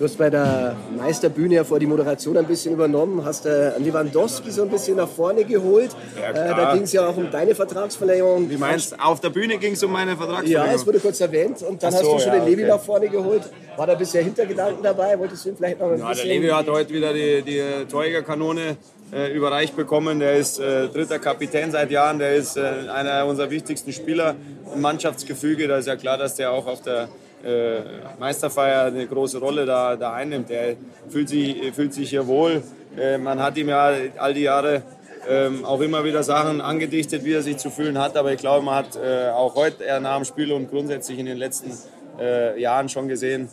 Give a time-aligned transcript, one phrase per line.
[0.00, 4.50] Du hast bei der Meisterbühne ja vor die Moderation ein bisschen übernommen, hast äh, Lewandowski
[4.50, 5.90] so ein bisschen nach vorne geholt.
[6.18, 8.48] Ja, äh, da ging es ja auch um deine Vertragsverlängerung.
[8.48, 10.68] Wie meinst du, auf der Bühne ging es um meine Vertragsverlängerung?
[10.68, 11.60] Ja, es wurde kurz erwähnt.
[11.60, 12.70] Und dann so, hast du schon ja, den Levi okay.
[12.70, 13.42] nach vorne geholt.
[13.76, 15.18] War da bisher Hintergedanken dabei?
[15.18, 16.28] Wolltest du ihn vielleicht noch ein ja, bisschen...
[16.28, 18.78] Der Levi hat heute wieder die, die Torjägerkanone
[19.12, 20.18] äh, überreicht bekommen.
[20.18, 22.18] Der ist äh, dritter Kapitän seit Jahren.
[22.18, 24.34] Der ist äh, einer unserer wichtigsten Spieler
[24.74, 25.68] im Mannschaftsgefüge.
[25.68, 27.10] Da ist ja klar, dass der auch auf der
[27.44, 27.80] äh,
[28.18, 30.50] Meisterfeier eine große Rolle da, da einnimmt.
[30.50, 30.76] Er
[31.08, 32.62] fühlt sich, fühlt sich hier wohl.
[32.98, 34.82] Äh, man hat ihm ja all die Jahre
[35.28, 38.16] ähm, auch immer wieder Sachen angedichtet, wie er sich zu fühlen hat.
[38.16, 41.26] Aber ich glaube, man hat äh, auch heute eher nach dem Spiel und grundsätzlich in
[41.26, 41.72] den letzten
[42.18, 43.48] äh, Jahren schon gesehen,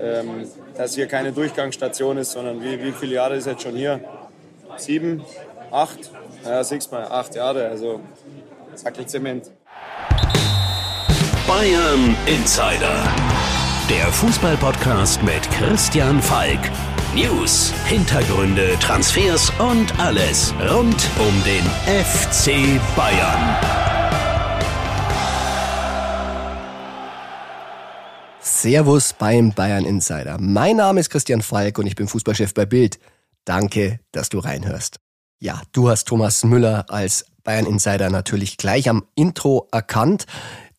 [0.00, 0.46] ähm,
[0.76, 4.00] dass hier keine Durchgangsstation ist, sondern wie, wie viele Jahre ist er jetzt schon hier?
[4.76, 5.22] Sieben,
[5.70, 6.10] acht?
[6.44, 7.68] Ja, sechs mal acht Jahre.
[7.68, 8.00] Also
[8.74, 9.50] Sackel Zement.
[11.46, 13.27] Bayern Insider.
[13.88, 16.60] Der Fußballpodcast mit Christian Falk.
[17.14, 23.56] News, Hintergründe, Transfers und alles rund um den FC Bayern.
[28.40, 30.36] Servus beim Bayern Insider.
[30.38, 32.98] Mein Name ist Christian Falk und ich bin Fußballchef bei Bild.
[33.46, 35.00] Danke, dass du reinhörst.
[35.40, 40.26] Ja, du hast Thomas Müller als Bayern Insider natürlich gleich am Intro erkannt.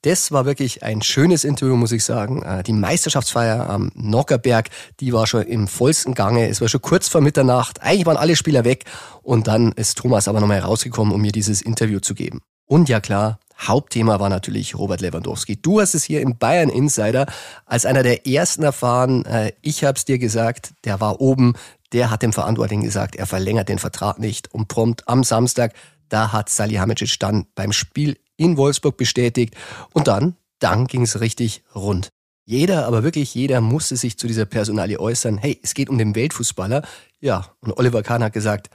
[0.02, 2.42] Das war wirklich ein schönes Interview, muss ich sagen.
[2.42, 4.70] Äh, die Meisterschaftsfeier am Nockerberg,
[5.02, 6.48] die war schon im vollsten Gange.
[6.48, 7.82] Es war schon kurz vor Mitternacht.
[7.82, 8.86] Eigentlich waren alle Spieler weg.
[9.24, 12.42] Und dann ist Thomas aber nochmal rausgekommen, um mir dieses Interview zu geben.
[12.66, 15.62] Und ja klar, Hauptthema war natürlich Robert Lewandowski.
[15.62, 17.26] Du hast es hier im Bayern Insider
[17.66, 19.26] als einer der ersten erfahren.
[19.26, 21.56] Äh, ich hab's dir gesagt, der war oben,
[21.92, 24.54] der hat dem Verantwortlichen gesagt, er verlängert den Vertrag nicht.
[24.54, 25.74] Und prompt am Samstag,
[26.08, 29.56] da hat Salihamidzic dann beim Spiel in Wolfsburg bestätigt.
[29.94, 32.10] Und dann, dann ging es richtig rund.
[32.46, 35.38] Jeder, aber wirklich jeder musste sich zu dieser Personalie äußern.
[35.38, 36.82] Hey, es geht um den Weltfußballer.
[37.20, 38.70] Ja, und Oliver Kahn hat gesagt,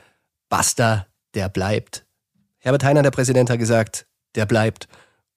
[0.49, 2.07] Basta, der bleibt.
[2.59, 4.87] Herbert Heiner, der Präsident, hat gesagt, der bleibt.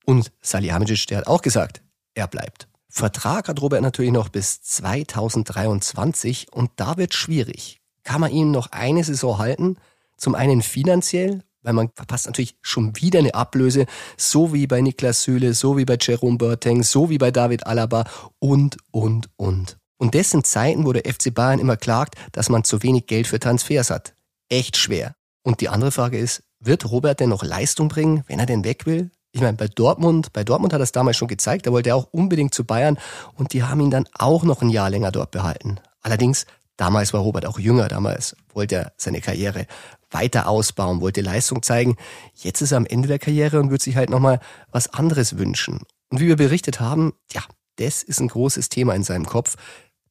[0.05, 1.81] Und Salihamidzic, der hat auch gesagt,
[2.13, 2.67] er bleibt.
[2.89, 7.79] Vertrag hat Robert natürlich noch bis 2023 und da wird schwierig.
[8.03, 9.77] Kann man ihn noch eine Saison halten?
[10.15, 13.85] Zum einen finanziell weil man verpasst natürlich schon wieder eine Ablöse,
[14.17, 18.05] so wie bei Niklas Süle, so wie bei Jerome Boateng, so wie bei David Alaba
[18.39, 19.77] und, und, und.
[19.97, 23.27] Und das sind Zeiten, wo der FC Bayern immer klagt, dass man zu wenig Geld
[23.27, 24.13] für Transfers hat.
[24.49, 25.15] Echt schwer.
[25.43, 28.85] Und die andere Frage ist, wird Robert denn noch Leistung bringen, wenn er denn weg
[28.85, 29.11] will?
[29.31, 31.95] Ich meine, bei Dortmund, bei Dortmund hat er es damals schon gezeigt, da wollte er
[31.95, 32.97] auch unbedingt zu Bayern
[33.35, 35.79] und die haben ihn dann auch noch ein Jahr länger dort behalten.
[36.01, 36.45] Allerdings,
[36.75, 39.67] damals war Robert auch jünger, damals wollte er seine Karriere
[40.11, 41.97] weiter ausbauen, wollte Leistung zeigen.
[42.33, 44.39] Jetzt ist er am Ende der Karriere und wird sich halt nochmal
[44.71, 45.81] was anderes wünschen.
[46.09, 47.43] Und wie wir berichtet haben, ja,
[47.77, 49.55] das ist ein großes Thema in seinem Kopf,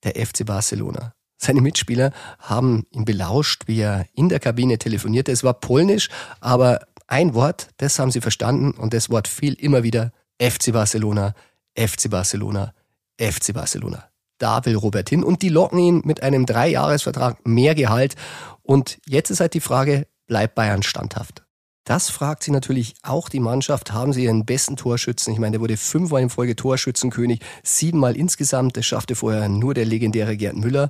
[0.04, 1.14] der FC Barcelona.
[1.38, 5.32] Seine Mitspieler haben ihn belauscht, wie er in der Kabine telefonierte.
[5.32, 6.08] Es war polnisch,
[6.40, 11.34] aber ein Wort, das haben sie verstanden und das Wort fiel immer wieder FC Barcelona,
[11.76, 12.72] FC Barcelona,
[13.18, 14.08] FC Barcelona.
[14.38, 18.16] Da will Robert hin und die locken ihn mit einem Dreijahresvertrag mehr Gehalt
[18.66, 21.44] und jetzt ist halt die Frage, bleibt Bayern standhaft?
[21.84, 23.92] Das fragt sie natürlich auch die Mannschaft.
[23.92, 25.32] Haben sie ihren besten Torschützen?
[25.32, 28.76] Ich meine, der wurde fünfmal in Folge Torschützenkönig, siebenmal insgesamt.
[28.76, 30.88] Das schaffte vorher nur der legendäre Gerd Müller.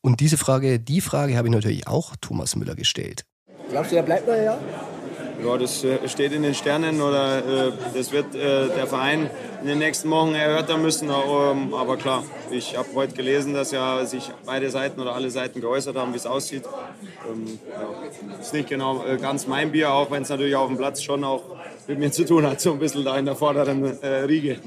[0.00, 3.26] Und diese Frage, die Frage habe ich natürlich auch Thomas Müller gestellt.
[3.68, 4.58] Glaubst du, er bleibt ein Jahr?
[5.44, 9.30] Ja, das äh, steht in den Sternen oder äh, das wird äh, der Verein
[9.62, 11.08] in den nächsten Wochen erörtern müssen.
[11.08, 15.60] Ähm, aber klar, ich habe heute gelesen, dass ja sich beide Seiten oder alle Seiten
[15.60, 16.64] geäußert haben, wie es aussieht.
[17.30, 20.76] Ähm, ja, ist nicht genau äh, ganz mein Bier, auch wenn es natürlich auf dem
[20.76, 21.42] Platz schon auch
[21.86, 24.58] mit mir zu tun hat, so ein bisschen da in der vorderen äh, Riege.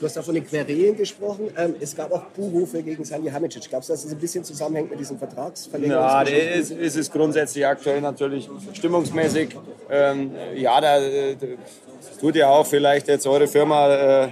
[0.00, 1.50] Du hast da von den Querelen gesprochen.
[1.58, 3.68] Ähm, es gab auch Buhrufe gegen Salihamidzic.
[3.68, 6.02] Glaubst du, dass das ein bisschen zusammenhängt mit diesem Vertragsverlängerung?
[6.02, 9.50] Ja, das ist, es grundsätzlich aktuell natürlich stimmungsmäßig.
[9.90, 11.46] Ähm, ja, da, da
[12.18, 14.28] tut ja auch vielleicht jetzt eure Firma äh,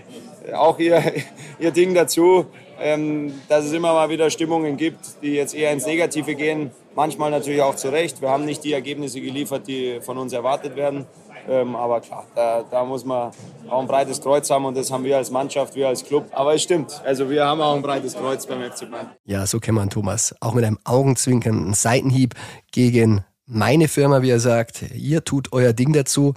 [0.55, 1.03] auch ihr,
[1.59, 2.47] ihr Ding dazu,
[2.81, 6.71] ähm, dass es immer mal wieder Stimmungen gibt, die jetzt eher ins Negative gehen.
[6.95, 8.23] Manchmal natürlich auch zu Recht.
[8.23, 11.07] Wir haben nicht die Ergebnisse geliefert, die von uns erwartet werden.
[11.49, 13.33] Ähm, aber klar, da, da, muss man
[13.71, 16.27] auch ein breites Kreuz haben und das haben wir als Mannschaft, wir als Club.
[16.33, 19.11] Aber es stimmt, also wir haben auch ein breites Kreuz beim FC Bayern.
[19.25, 20.35] Ja, so kennt man Thomas.
[20.41, 22.35] Auch mit einem augenzwinkernden Seitenhieb
[22.71, 24.83] gegen meine Firma, wie er sagt.
[24.95, 26.35] Ihr tut euer Ding dazu.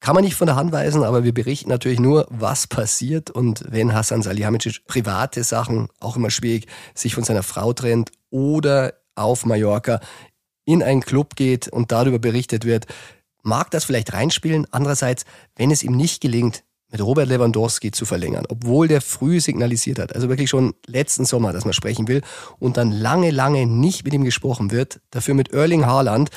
[0.00, 3.30] Kann man nicht von der Hand weisen, aber wir berichten natürlich nur, was passiert.
[3.30, 8.94] Und wenn Hassan Salihamidzic private Sachen, auch immer schwierig, sich von seiner Frau trennt oder
[9.14, 10.00] auf Mallorca
[10.64, 12.86] in einen Club geht und darüber berichtet wird,
[13.42, 14.66] mag das vielleicht reinspielen.
[14.70, 15.24] Andererseits,
[15.56, 20.14] wenn es ihm nicht gelingt, mit Robert Lewandowski zu verlängern, obwohl der früh signalisiert hat,
[20.14, 22.20] also wirklich schon letzten Sommer, dass man sprechen will
[22.58, 26.30] und dann lange, lange nicht mit ihm gesprochen wird, dafür mit Erling Haaland,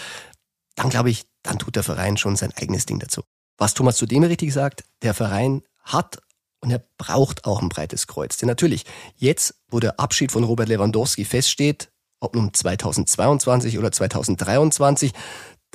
[0.76, 3.22] dann glaube ich, dann tut der Verein schon sein eigenes Ding dazu.
[3.58, 6.20] Was Thomas zudem richtig sagt, der Verein hat
[6.62, 8.38] und er braucht auch ein breites Kreuz.
[8.38, 8.86] Denn natürlich,
[9.16, 15.12] jetzt, wo der Abschied von Robert Lewandowski feststeht, ob nun 2022 oder 2023,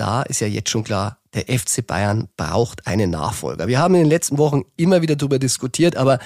[0.00, 3.68] da ist ja jetzt schon klar, der FC Bayern braucht einen Nachfolger.
[3.68, 6.18] Wir haben in den letzten Wochen immer wieder darüber diskutiert, aber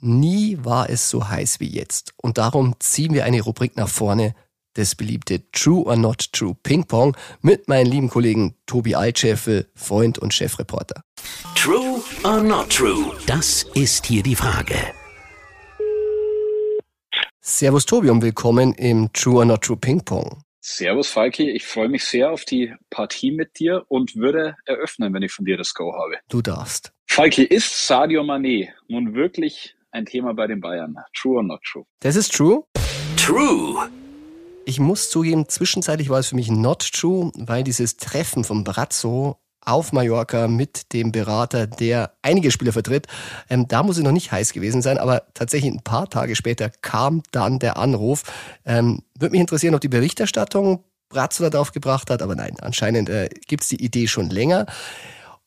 [0.00, 2.12] nie war es so heiß wie jetzt.
[2.16, 4.34] Und darum ziehen wir eine Rubrik nach vorne,
[4.74, 10.18] das beliebte True or Not True Ping Pong mit meinen lieben Kollegen Tobi Altscheffel, Freund
[10.18, 11.02] und Chefreporter.
[11.54, 13.12] True or Not True?
[13.26, 14.74] Das ist hier die Frage.
[17.40, 20.42] Servus Tobi und willkommen im True or Not True Ping Pong.
[20.66, 25.22] Servus Falki, ich freue mich sehr auf die Partie mit dir und würde eröffnen, wenn
[25.22, 26.16] ich von dir das Go habe.
[26.30, 26.90] Du darfst.
[27.06, 30.96] Falki, ist Sadio Mané nun wirklich ein Thema bei den Bayern?
[31.14, 31.84] True or not true?
[32.00, 32.64] Das ist true.
[33.18, 33.90] True.
[34.64, 39.36] Ich muss zugeben, zwischenzeitlich war es für mich not true, weil dieses Treffen von Brazzo
[39.66, 43.06] auf Mallorca mit dem Berater, der einige Spieler vertritt.
[43.48, 46.70] Ähm, da muss es noch nicht heiß gewesen sein, aber tatsächlich ein paar Tage später
[46.70, 48.22] kam dann der Anruf.
[48.64, 53.28] Ähm, Würde mich interessieren, ob die Berichterstattung Brazzo darauf gebracht hat, aber nein, anscheinend äh,
[53.46, 54.66] gibt es die Idee schon länger.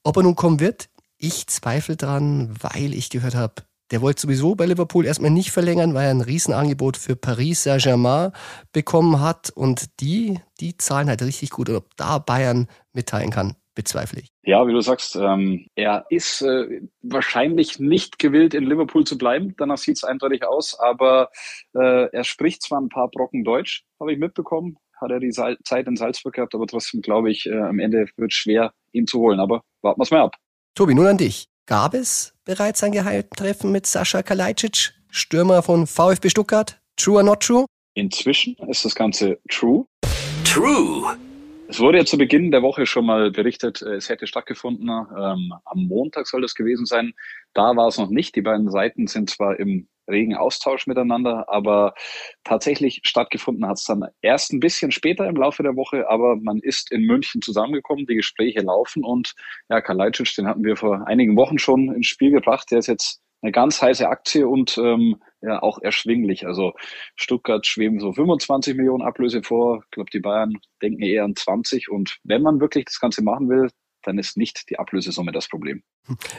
[0.04, 3.56] Ob er nun kommen wird, ich zweifle dran, weil ich gehört habe,
[3.92, 8.32] der wollte sowieso bei Liverpool erstmal nicht verlängern, weil er ein Riesenangebot für Paris Saint-Germain
[8.74, 11.70] bekommen hat und die, die zahlen halt richtig gut.
[11.70, 14.28] Und ob da Bayern mitteilen kann, bezweifle ich.
[14.44, 19.56] Ja, wie du sagst, ähm, er ist äh, wahrscheinlich nicht gewillt, in Liverpool zu bleiben.
[19.58, 21.30] Danach sieht es eindeutig aus, aber
[21.74, 24.78] äh, er spricht zwar ein paar Brocken Deutsch, habe ich mitbekommen.
[25.00, 28.08] Hat er die Sal Zeit in Salzburg gehabt, aber trotzdem glaube ich, äh, am Ende
[28.18, 29.40] wird es schwer, ihn zu holen.
[29.40, 30.36] Aber warten wir es mal ab.
[30.76, 31.46] Tobi, nun an dich.
[31.68, 36.80] Gab es bereits ein Geheimtreffen mit Sascha Kalajdzic, Stürmer von VfB Stuttgart?
[36.96, 37.66] True or not true?
[37.94, 39.86] Inzwischen ist das Ganze true.
[40.44, 41.18] True.
[41.70, 44.90] Es wurde ja zu Beginn der Woche schon mal berichtet, äh, es hätte stattgefunden.
[44.90, 47.14] Ähm, am Montag soll das gewesen sein.
[47.54, 48.36] Da war es noch nicht.
[48.36, 51.94] Die beiden Seiten sind zwar im regen Austausch miteinander, aber
[52.46, 56.60] tatsächlich stattgefunden hat es dann erst ein bisschen später im Laufe der Woche, aber man
[56.60, 59.34] ist in München zusammengekommen, die Gespräche laufen und
[59.70, 62.72] ja, Kalajdzic, den hatten wir vor einigen Wochen schon ins Spiel gebracht.
[62.72, 66.46] Der ist jetzt eine ganz heiße Aktie und ähm, ja auch erschwinglich.
[66.46, 66.74] Also
[67.16, 69.82] Stuttgart schweben so 25 Millionen Ablöse vor.
[69.84, 71.90] Ich glaube, die Bayern denken eher an 20.
[71.90, 73.70] Und wenn man wirklich das Ganze machen will,
[74.04, 75.84] dann ist nicht die Ablösesumme das Problem.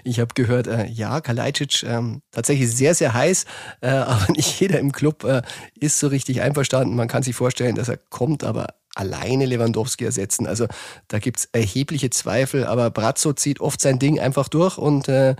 [0.03, 3.45] Ich habe gehört, äh, ja, Kalajdzic ähm, tatsächlich sehr, sehr heiß,
[3.83, 5.43] äh, aber nicht jeder im Club äh,
[5.75, 6.97] ist so richtig einverstanden.
[6.97, 10.47] Man kann sich vorstellen, dass er kommt, aber alleine Lewandowski ersetzen.
[10.47, 10.67] Also
[11.09, 15.37] da gibt's erhebliche Zweifel, aber Brazzo zieht oft sein Ding einfach durch und äh,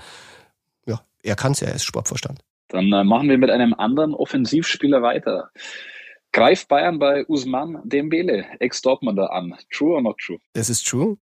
[0.87, 2.41] ja, er kann es ja, er ist Sportverstand.
[2.69, 5.51] Dann äh, machen wir mit einem anderen Offensivspieler weiter.
[6.33, 9.55] Greift Bayern bei Usman Dembele, Ex-Dortmunder, an.
[9.73, 10.39] True or not true?
[10.53, 11.17] Das ist true.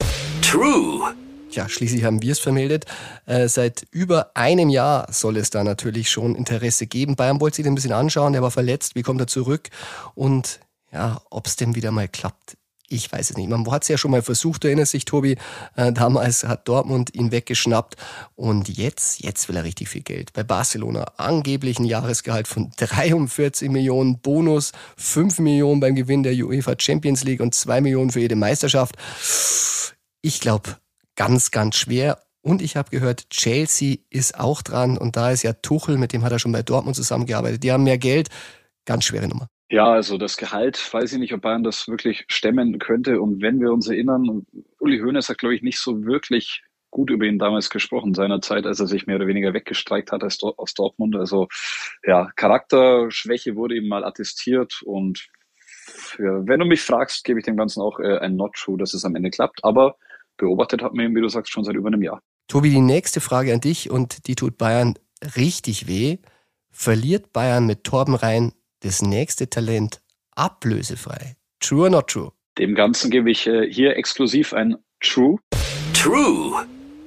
[0.42, 1.14] True.
[1.50, 2.86] Ja, schließlich haben wir es vermeldet.
[3.26, 7.16] Äh, seit über einem Jahr soll es da natürlich schon Interesse geben.
[7.16, 9.68] Bayern wollte sich den ein bisschen anschauen, der war verletzt, wie kommt er zurück?
[10.14, 10.60] Und
[10.92, 12.56] ja, ob es denn wieder mal klappt,
[12.92, 13.48] ich weiß es nicht.
[13.48, 15.36] Man hat es ja schon mal versucht, du erinnerst dich, Tobi.
[15.76, 17.96] Äh, damals hat Dortmund ihn weggeschnappt
[18.36, 20.32] und jetzt, jetzt will er richtig viel Geld.
[20.32, 26.74] Bei Barcelona angeblich ein Jahresgehalt von 43 Millionen, Bonus 5 Millionen beim Gewinn der UEFA
[26.78, 28.96] Champions League und 2 Millionen für jede Meisterschaft.
[30.20, 30.76] Ich glaube,
[31.16, 32.20] ganz, ganz schwer.
[32.42, 36.24] Und ich habe gehört, Chelsea ist auch dran und da ist ja Tuchel, mit dem
[36.24, 37.62] hat er schon bei Dortmund zusammengearbeitet.
[37.62, 38.28] Die haben mehr Geld.
[38.84, 39.46] Ganz schwere Nummer.
[39.72, 43.22] Ja, also das Gehalt, weiß ich nicht, ob Bayern das wirklich stemmen könnte.
[43.22, 44.44] Und wenn wir uns erinnern,
[44.78, 48.80] Uli Hoeneß hat, glaube ich, nicht so wirklich gut über ihn damals gesprochen, seinerzeit, als
[48.80, 51.16] er sich mehr oder weniger weggestreikt hat aus Dortmund.
[51.16, 51.48] Also
[52.04, 55.26] ja, Charakterschwäche wurde ihm mal attestiert und
[55.86, 58.92] für, wenn du mich fragst, gebe ich dem Ganzen auch äh, ein Not True, dass
[58.92, 59.64] es am Ende klappt.
[59.64, 59.96] Aber
[60.36, 62.20] beobachtet hat man ihn, wie du sagst, schon seit über einem Jahr.
[62.46, 64.98] Tobi, die nächste Frage an dich und die tut Bayern
[65.34, 66.18] richtig weh.
[66.70, 68.52] Verliert Bayern mit Torben Rhein
[68.82, 70.00] das nächste Talent
[70.34, 71.36] ablösefrei.
[71.60, 72.32] True or not true?
[72.58, 75.38] Dem Ganzen gebe ich äh, hier exklusiv ein True.
[75.94, 76.66] True.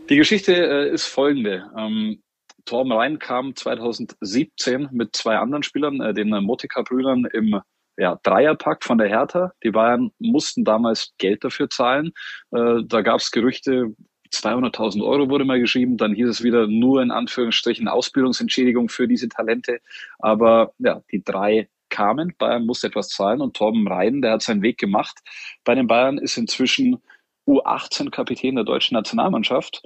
[0.10, 1.70] Die Geschichte äh, ist folgende.
[1.78, 2.22] Ähm,
[2.66, 7.62] Torben Rhein kam 2017 mit zwei anderen Spielern, äh, den Motika-Brüdern, im
[7.98, 9.52] ja, Dreierpack von der Hertha.
[9.64, 12.12] Die Bayern mussten damals Geld dafür zahlen.
[12.52, 13.94] Äh, da gab es Gerüchte,
[14.32, 15.98] 200.000 Euro wurde mal geschrieben.
[15.98, 19.80] Dann hieß es wieder nur in Anführungsstrichen Ausbildungsentschädigung für diese Talente.
[20.20, 22.34] Aber ja, die drei kamen.
[22.38, 25.20] Bayern musste etwas zahlen und Torben Rhein, der hat seinen Weg gemacht.
[25.64, 27.02] Bei den Bayern ist inzwischen
[27.48, 29.84] U18-Kapitän der deutschen Nationalmannschaft.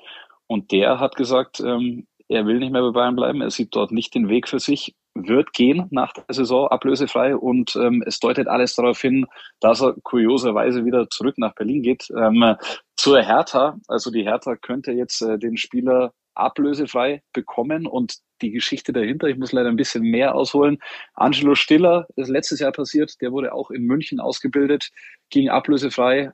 [0.47, 3.91] Und der hat gesagt, ähm, er will nicht mehr bei Bayern bleiben, er sieht dort
[3.91, 8.47] nicht den Weg für sich, wird gehen nach der Saison ablösefrei und ähm, es deutet
[8.47, 9.25] alles darauf hin,
[9.59, 12.07] dass er kurioserweise wieder zurück nach Berlin geht.
[12.15, 12.55] Ähm,
[12.95, 18.93] zur Hertha, also die Hertha könnte jetzt äh, den Spieler ablösefrei bekommen und die Geschichte
[18.93, 20.79] dahinter, ich muss leider ein bisschen mehr ausholen.
[21.13, 24.89] Angelo Stiller, ist letztes Jahr passiert, der wurde auch in München ausgebildet,
[25.29, 26.31] ging ablösefrei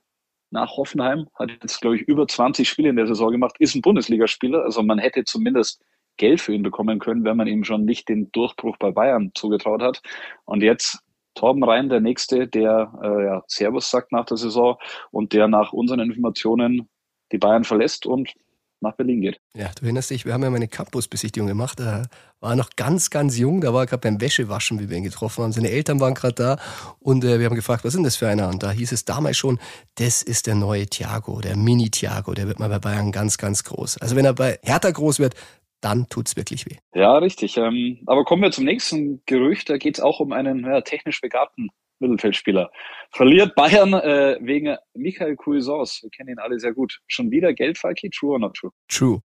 [0.51, 3.81] nach Hoffenheim, hat jetzt, glaube ich, über 20 Spiele in der Saison gemacht, ist ein
[3.81, 4.63] Bundesligaspieler.
[4.63, 5.83] Also man hätte zumindest
[6.17, 9.81] Geld für ihn bekommen können, wenn man ihm schon nicht den Durchbruch bei Bayern zugetraut
[9.81, 10.01] hat.
[10.45, 10.99] Und jetzt
[11.35, 14.77] Torben Rhein, der Nächste, der äh, ja, Servus sagt nach der Saison
[15.11, 16.89] und der nach unseren Informationen
[17.31, 18.33] die Bayern verlässt und
[18.81, 19.39] nach Berlin geht.
[19.55, 21.79] Ja, du erinnerst dich, wir haben ja mal eine Campus-Besichtigung gemacht.
[21.79, 22.03] Da
[22.39, 23.61] war noch ganz, ganz jung.
[23.61, 25.51] Da war er gerade beim Wäschewaschen, wie wir ihn getroffen haben.
[25.51, 26.57] Seine Eltern waren gerade da
[26.99, 28.49] und äh, wir haben gefragt, was denn das für einer?
[28.49, 29.59] Und da hieß es damals schon,
[29.95, 32.33] das ist der neue Thiago, der Mini-Thiago.
[32.33, 33.97] Der wird mal bei Bayern ganz, ganz groß.
[33.97, 35.35] Also wenn er bei Hertha groß wird,
[35.85, 36.77] dann tut es wirklich weh.
[36.93, 37.57] Ja, richtig.
[37.57, 39.69] Ähm, aber kommen wir zum nächsten Gerücht.
[39.69, 42.71] Da geht es auch um einen ja, technisch begabten Mittelfeldspieler.
[43.11, 46.01] Verliert Bayern äh, wegen Michael Cuisance.
[46.01, 46.99] Wir kennen ihn alle sehr gut.
[47.07, 48.09] Schon wieder Geld, Falki?
[48.09, 48.71] True or not true?
[48.89, 49.19] True.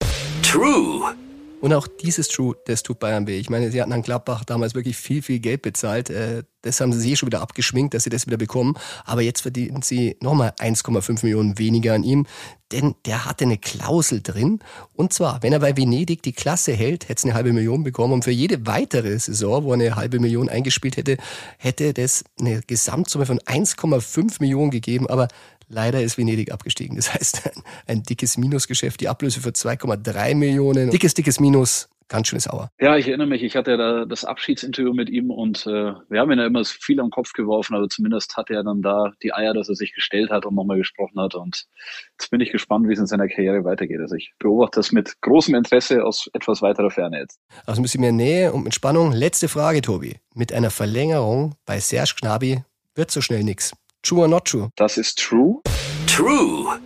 [0.43, 1.15] True.
[1.61, 3.39] Und auch dieses True, das tut Bayern weh.
[3.39, 6.11] Ich meine, sie hatten an Gladbach damals wirklich viel, viel Geld bezahlt.
[6.11, 8.75] Äh, das haben sie eh schon wieder abgeschminkt, dass sie das wieder bekommen.
[9.05, 12.27] Aber jetzt verdienen sie nochmal 1,5 Millionen weniger an ihm.
[12.73, 14.59] Denn der hatte eine Klausel drin.
[14.93, 18.13] Und zwar, wenn er bei Venedig die Klasse hält, hätte es eine halbe Million bekommen.
[18.13, 21.17] Und für jede weitere Saison, wo er eine halbe Million eingespielt hätte,
[21.59, 25.09] hätte das eine Gesamtsumme von 1,5 Millionen gegeben.
[25.09, 25.29] Aber
[25.69, 26.97] Leider ist Venedig abgestiegen.
[26.97, 30.91] Das heißt, ein, ein dickes Minusgeschäft, die Ablöse für 2,3 Millionen.
[30.91, 31.89] Dickes, dickes Minus.
[32.09, 32.71] Ganz schön sauer.
[32.81, 36.31] Ja, ich erinnere mich, ich hatte da das Abschiedsinterview mit ihm und äh, wir haben
[36.31, 39.55] ihn ja immer viel am Kopf geworfen, aber zumindest hatte er dann da die Eier,
[39.55, 41.35] dass er sich gestellt hat und nochmal gesprochen hat.
[41.35, 41.65] Und
[42.13, 43.99] jetzt bin ich gespannt, wie es in seiner Karriere weitergeht.
[44.01, 47.41] Also ich beobachte das mit großem Interesse aus etwas weiterer Ferne jetzt.
[47.67, 49.11] Also ein bisschen mehr Nähe und mit Spannung.
[49.11, 50.15] Letzte Frage, Tobi.
[50.33, 52.63] Mit einer Verlängerung bei Serge Gnabry
[52.95, 53.73] wird so schnell nichts.
[54.07, 54.71] True or not true?
[54.77, 55.61] Das ist true.
[56.07, 56.79] True.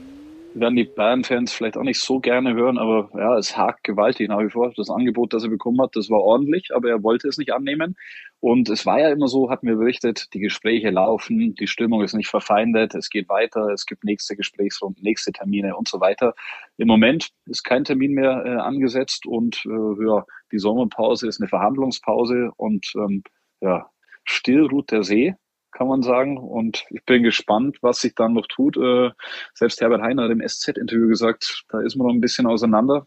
[0.55, 4.41] Werden die Bayern-Fans vielleicht auch nicht so gerne hören, aber ja, es hakt gewaltig nach
[4.41, 4.73] wie vor.
[4.75, 7.95] Das Angebot, das er bekommen hat, das war ordentlich, aber er wollte es nicht annehmen.
[8.41, 12.15] Und es war ja immer so, hatten wir berichtet, die Gespräche laufen, die Stimmung ist
[12.15, 16.35] nicht verfeindet, es geht weiter, es gibt nächste Gesprächsrunden, nächste Termine und so weiter.
[16.79, 21.49] Im Moment ist kein Termin mehr äh, angesetzt und äh, ja, die Sommerpause ist eine
[21.49, 23.23] Verhandlungspause und ähm,
[23.61, 23.91] ja,
[24.25, 25.35] still ruht der See
[25.73, 26.39] kann man sagen.
[26.39, 28.77] Und ich bin gespannt, was sich dann noch tut.
[28.77, 29.11] Äh,
[29.55, 33.07] selbst Herbert Heiner hat im SZ-Interview gesagt, da ist man noch ein bisschen auseinander.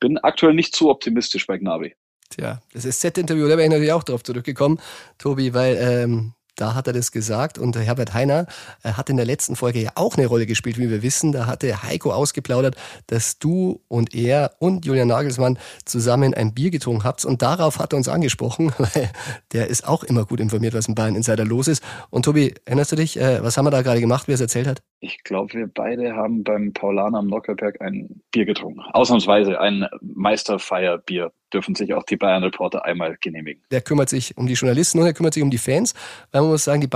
[0.00, 1.94] Bin aktuell nicht zu optimistisch bei Gnabry.
[2.30, 4.78] Tja, das SZ-Interview, da wäre ich natürlich auch drauf zurückgekommen,
[5.16, 8.46] Tobi, weil ähm, da hat er das gesagt und Herbert Heiner
[8.82, 11.32] äh, hat in der letzten Folge ja auch eine Rolle gespielt, wie wir wissen.
[11.32, 17.04] Da hatte Heiko ausgeplaudert, dass du und er und Julian Nagelsmann zusammen ein Bier getrunken
[17.04, 19.10] habt und darauf hat er uns angesprochen, weil
[19.52, 21.82] der ist auch immer gut informiert, was im Bayern Insider los ist.
[22.10, 24.40] Und Tobi, erinnerst du dich, äh, was haben wir da gerade gemacht, wie er es
[24.40, 24.82] erzählt hat?
[25.00, 28.80] Ich glaube, wir beide haben beim Paulaner am Nockerberg ein Bier getrunken.
[28.80, 33.62] Ausnahmsweise ein Meisterfeierbier dürfen sich auch die Bayern-Reporter einmal genehmigen.
[33.70, 35.94] Der kümmert sich um die Journalisten und er kümmert sich um die Fans,
[36.32, 36.88] weil man muss sagen, die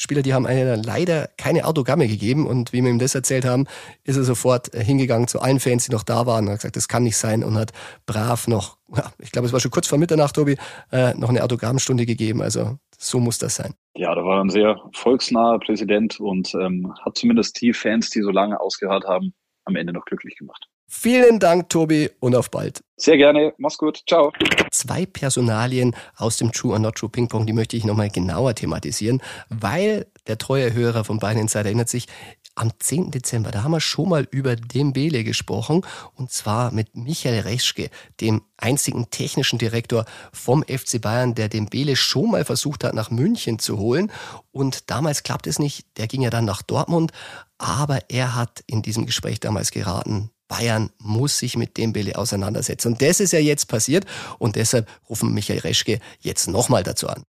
[0.00, 3.66] Bayern-Spieler, die haben einem leider keine Autogramme gegeben und wie wir ihm das erzählt haben,
[4.04, 6.88] ist er sofort hingegangen zu allen Fans, die noch da waren und hat gesagt, das
[6.88, 7.72] kann nicht sein und hat
[8.06, 10.56] brav noch, ja, ich glaube, es war schon kurz vor Mitternacht, Tobi,
[10.90, 12.40] äh, noch eine Autogrammstunde gegeben.
[12.42, 13.74] Also so muss das sein.
[13.94, 18.30] Ja, da war ein sehr volksnaher Präsident und ähm, hat zumindest die Fans, die so
[18.30, 20.69] lange ausgehört haben, am Ende noch glücklich gemacht.
[20.92, 22.82] Vielen Dank, Tobi, und auf bald.
[22.96, 23.54] Sehr gerne.
[23.58, 24.02] Mach's gut.
[24.08, 24.32] Ciao.
[24.72, 28.56] Zwei Personalien aus dem True or Not True Ping Pong, die möchte ich nochmal genauer
[28.56, 32.08] thematisieren, weil der treue Hörer von Bayern Insider erinnert sich,
[32.56, 33.12] am 10.
[33.12, 37.88] Dezember, da haben wir schon mal über Dembele gesprochen und zwar mit Michael Reschke,
[38.20, 43.60] dem einzigen technischen Direktor vom FC Bayern, der Dembele schon mal versucht hat, nach München
[43.60, 44.10] zu holen
[44.50, 47.12] und damals klappt es nicht, der ging ja dann nach Dortmund,
[47.58, 52.92] aber er hat in diesem Gespräch damals geraten, Bayern muss sich mit Dembele auseinandersetzen.
[52.92, 54.04] Und das ist ja jetzt passiert
[54.38, 57.22] und deshalb rufen Michael Reschke jetzt nochmal dazu an.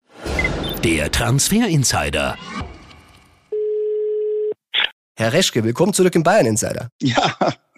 [0.84, 2.36] Der Transfer Insider.
[5.16, 6.90] Herr Reschke, willkommen zurück im Bayern Insider.
[7.00, 7.36] Ja,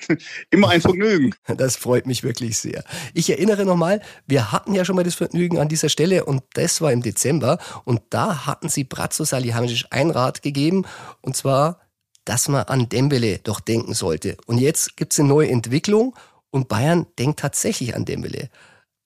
[0.49, 1.35] immer ein Vergnügen.
[1.57, 2.85] Das freut mich wirklich sehr.
[3.13, 6.79] Ich erinnere nochmal, wir hatten ja schon mal das Vergnügen an dieser Stelle und das
[6.79, 10.85] war im Dezember und da hatten Sie Bratzo Salihamidzic ein Rat gegeben
[11.19, 11.82] und zwar
[12.25, 14.37] dass man an Dembele doch denken sollte.
[14.45, 16.15] Und jetzt gibt es eine neue Entwicklung
[16.51, 18.49] und Bayern denkt tatsächlich an Dembele.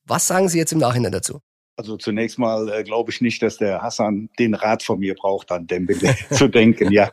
[0.06, 1.42] Was sagen Sie jetzt im Nachhinein dazu?
[1.80, 5.52] Also zunächst mal äh, glaube ich nicht, dass der Hassan den Rat von mir braucht,
[5.52, 6.92] an Dembele zu denken.
[6.92, 7.12] Ja,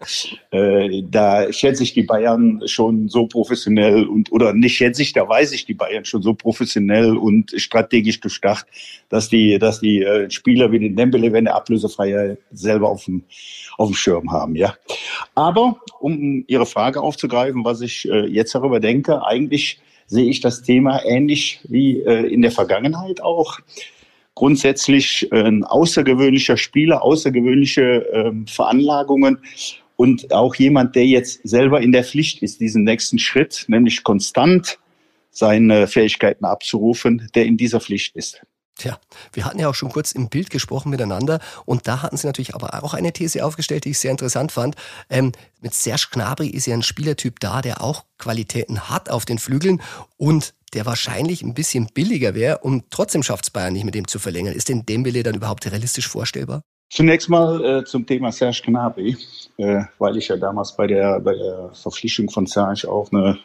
[0.52, 5.28] äh, da schätze ich die Bayern schon so professionell und oder nicht schätze ich, da
[5.28, 8.66] weiß ich die Bayern schon so professionell und strategisch durchdacht,
[9.10, 13.22] dass die, dass die äh, Spieler wie den Dembele, wenn er ablösefrei selber auf dem
[13.76, 14.56] auf dem Schirm haben.
[14.56, 14.76] Ja,
[15.34, 20.62] aber um Ihre Frage aufzugreifen, was ich äh, jetzt darüber denke, eigentlich sehe ich das
[20.62, 23.58] Thema ähnlich wie äh, in der Vergangenheit auch
[24.34, 29.38] grundsätzlich ein außergewöhnlicher Spieler, außergewöhnliche ähm, Veranlagungen
[29.96, 34.78] und auch jemand, der jetzt selber in der Pflicht ist, diesen nächsten Schritt, nämlich konstant
[35.30, 38.42] seine Fähigkeiten abzurufen, der in dieser Pflicht ist.
[38.76, 38.98] Tja,
[39.32, 42.54] wir hatten ja auch schon kurz im Bild gesprochen miteinander und da hatten Sie natürlich
[42.56, 44.74] aber auch eine These aufgestellt, die ich sehr interessant fand.
[45.08, 49.38] Ähm, mit Serge Gnabry ist ja ein Spielertyp da, der auch Qualitäten hat auf den
[49.38, 49.80] Flügeln
[50.16, 54.08] und der wahrscheinlich ein bisschen billiger wäre und trotzdem schafft es Bayern nicht mit dem
[54.08, 54.54] zu verlängern.
[54.54, 56.62] Ist denn Dembele dann überhaupt realistisch vorstellbar?
[56.90, 59.16] Zunächst mal äh, zum Thema Serge Gnabry,
[59.56, 63.38] äh, weil ich ja damals bei der, bei der Verpflichtung von Serge auch eine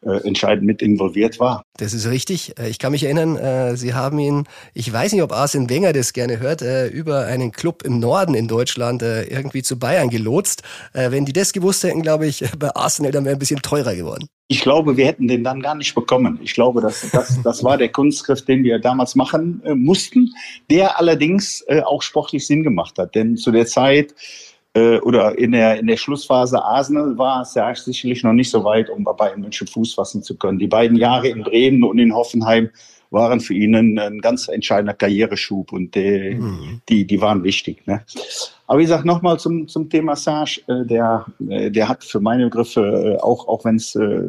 [0.00, 1.62] äh, entscheidend mit involviert war.
[1.76, 2.56] Das ist richtig.
[2.56, 5.92] Äh, ich kann mich erinnern, äh, Sie haben ihn, ich weiß nicht, ob Arsene Wenger
[5.92, 6.62] das gerne hört,
[6.92, 10.62] über einen Club im Norden in Deutschland irgendwie zu Bayern gelotst.
[10.92, 14.28] Wenn die das gewusst hätten, glaube ich, bei Arsenal dann wäre ein bisschen teurer geworden.
[14.50, 16.40] Ich glaube, wir hätten den dann gar nicht bekommen.
[16.42, 20.32] Ich glaube, das, das, das war der Kunstgriff, den wir damals machen äh, mussten,
[20.70, 23.14] der allerdings äh, auch sportlich Sinn gemacht hat.
[23.14, 24.14] Denn zu der Zeit
[24.78, 28.90] äh, oder in der, in der Schlussphase Arsenal war Serge sicherlich noch nicht so weit,
[28.90, 30.58] um bei Bayern München Fuß fassen zu können.
[30.58, 32.70] Die beiden Jahre in Bremen und in Hoffenheim
[33.10, 36.82] waren für ihn ein, ein ganz entscheidender Karriereschub und die, mhm.
[36.88, 37.86] die, die waren wichtig.
[37.86, 38.02] Ne?
[38.66, 42.44] Aber wie gesagt, nochmal zum, zum Thema Serge, äh, der, äh, der hat für meine
[42.44, 44.20] Begriffe, äh, auch, auch wenn es äh,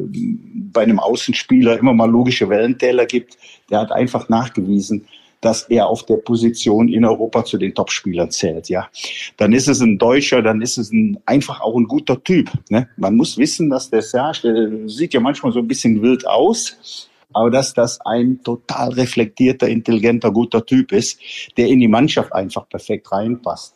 [0.72, 3.36] bei einem Außenspieler immer mal logische Wellentäler gibt,
[3.70, 5.06] der hat einfach nachgewiesen,
[5.40, 8.68] dass er auf der Position in Europa zu den Topspielern zählt.
[8.68, 8.88] Ja,
[9.36, 12.50] dann ist es ein Deutscher, dann ist es ein, einfach auch ein guter Typ.
[12.68, 12.88] Ne?
[12.96, 17.08] Man muss wissen, dass der Serge, der sieht ja manchmal so ein bisschen wild aus,
[17.32, 21.20] aber dass das ein total reflektierter, intelligenter, guter Typ ist,
[21.56, 23.74] der in die Mannschaft einfach perfekt reinpasst.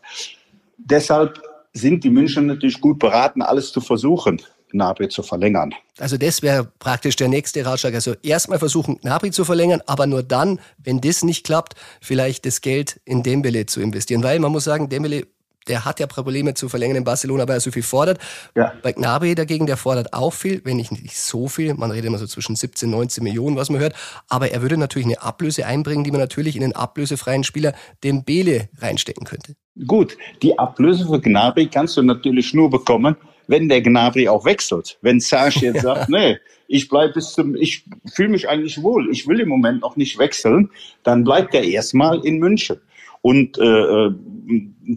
[0.76, 1.40] Deshalb
[1.73, 4.40] sind die München natürlich gut beraten, alles zu versuchen.
[4.75, 5.73] Gnabry zu verlängern.
[5.99, 7.95] Also das wäre praktisch der nächste Ratschlag.
[7.95, 12.61] Also erstmal versuchen, Gnabry zu verlängern, aber nur dann, wenn das nicht klappt, vielleicht das
[12.61, 14.23] Geld in Dembele zu investieren.
[14.23, 15.27] Weil man muss sagen, Dembele
[15.67, 18.19] der hat ja Probleme zu verlängern in Barcelona, weil er so viel fordert.
[18.55, 18.75] Ja.
[18.83, 21.73] Bei Gnabry dagegen, der fordert auch viel, wenn nicht, nicht so viel.
[21.73, 23.95] Man redet immer so zwischen 17, 19 Millionen, was man hört.
[24.29, 28.25] Aber er würde natürlich eine Ablöse einbringen, die man natürlich in den ablösefreien Spieler den
[28.25, 29.55] Bele reinstecken könnte.
[29.87, 34.98] Gut, die Ablöse für Gnabry kannst du natürlich nur bekommen, wenn der Gnabry auch wechselt.
[35.02, 36.37] Wenn Serge jetzt sagt, nee,
[36.68, 40.18] ich bleibe bis zum, ich fühle mich eigentlich wohl, ich will im Moment noch nicht
[40.18, 40.70] wechseln,
[41.02, 42.80] dann bleibt er erstmal in München.
[43.22, 44.14] Und äh, äh,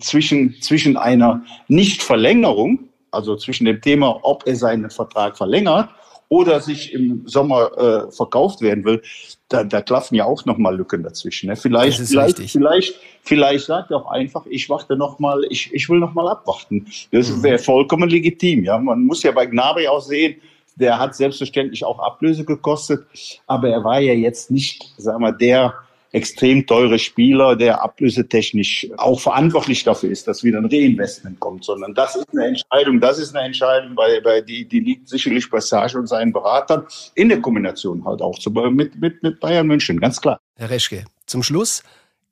[0.01, 5.89] zwischen, zwischen einer Nichtverlängerung, also zwischen dem Thema, ob er seinen Vertrag verlängert
[6.29, 9.01] oder sich im Sommer äh, verkauft werden will,
[9.49, 11.47] da, da klaffen ja auch nochmal Lücken dazwischen.
[11.47, 11.55] Ne?
[11.55, 16.27] Vielleicht, vielleicht, vielleicht, vielleicht sagt er auch einfach, ich warte nochmal, ich, ich will nochmal
[16.27, 16.85] abwarten.
[17.11, 17.43] Das mhm.
[17.43, 18.63] wäre vollkommen legitim.
[18.63, 20.41] Ja, man muss ja bei Gnabry auch sehen,
[20.75, 23.05] der hat selbstverständlich auch Ablöse gekostet,
[23.47, 25.73] aber er war ja jetzt nicht, sagen wir, der
[26.17, 31.93] extrem teure Spieler, der ablösetechnisch auch verantwortlich dafür ist, dass wieder ein Reinvestment kommt, sondern
[31.93, 35.59] das ist eine Entscheidung, das ist eine Entscheidung, bei, bei die, die liegt sicherlich bei
[35.59, 39.99] Sage und seinen Beratern in der Kombination halt auch zu, mit, mit, mit Bayern München,
[39.99, 40.39] ganz klar.
[40.55, 41.83] Herr Reschke, zum Schluss,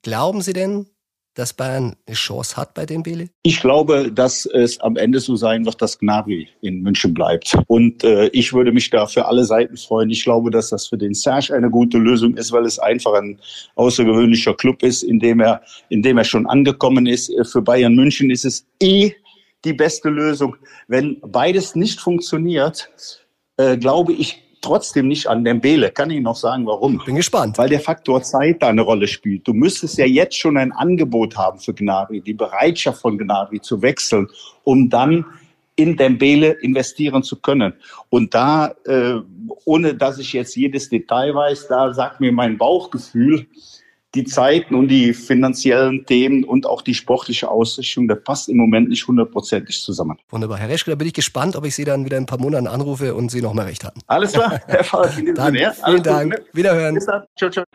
[0.01, 0.87] glauben Sie denn,
[1.35, 3.29] dass Bayern eine Chance hat bei dem Bele?
[3.43, 7.55] Ich glaube, dass es am Ende so sein wird, dass Gnabry in München bleibt.
[7.67, 10.09] Und äh, ich würde mich da für alle Seiten freuen.
[10.09, 13.39] Ich glaube, dass das für den Serge eine gute Lösung ist, weil es einfach ein
[13.75, 17.31] außergewöhnlicher Club ist, in dem er, in dem er schon angekommen ist.
[17.51, 19.11] Für Bayern München ist es eh
[19.65, 20.55] die beste Lösung.
[20.87, 22.89] Wenn beides nicht funktioniert,
[23.57, 25.91] äh, glaube ich, trotzdem nicht an Dembele.
[25.91, 27.01] Kann ich noch sagen, warum?
[27.05, 27.57] Bin gespannt.
[27.57, 29.47] Weil der Faktor Zeit da eine Rolle spielt.
[29.47, 33.81] Du müsstest ja jetzt schon ein Angebot haben für Gnabry, die Bereitschaft von Gnabry zu
[33.81, 34.27] wechseln,
[34.63, 35.25] um dann
[35.75, 37.73] in Dembele investieren zu können.
[38.09, 39.15] Und da, äh,
[39.65, 43.45] ohne dass ich jetzt jedes Detail weiß, da sagt mir mein Bauchgefühl,
[44.15, 48.89] die Zeiten und die finanziellen Themen und auch die sportliche Ausrichtung, das passt im Moment
[48.89, 50.17] nicht hundertprozentig zusammen.
[50.29, 50.57] Wunderbar.
[50.57, 52.67] Herr Reschke, da bin ich gespannt, ob ich Sie dann wieder in ein paar Monaten
[52.67, 53.99] anrufe und Sie noch mal recht hatten.
[54.07, 55.33] Alles klar, Herr Sinne,
[55.85, 56.31] vielen Dank.
[56.33, 56.49] Gut, ne?
[56.53, 56.95] Wiederhören.
[56.95, 57.23] Bis dann.
[57.37, 57.65] Ciao, ciao.